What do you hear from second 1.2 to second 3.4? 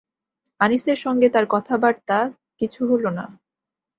তার কথাবার্তা কিছু হলো না।